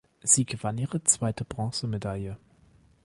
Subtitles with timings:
[0.23, 2.35] Sie gewann ihre zweite Bronzemedaille.